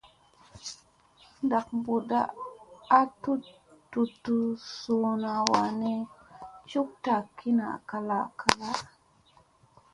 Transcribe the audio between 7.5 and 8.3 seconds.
naa ngalas